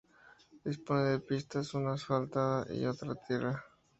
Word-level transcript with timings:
Dispone 0.63 1.09
de 1.11 1.19
pistas, 1.19 1.75
una 1.75 1.93
asfaltada 1.93 2.65
y 2.73 2.87
otra 2.87 3.13
de 3.13 3.19
tierra. 3.27 3.63